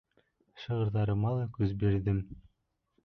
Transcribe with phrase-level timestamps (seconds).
[0.61, 2.27] Шиғырҙарыма ла көс бирҙем.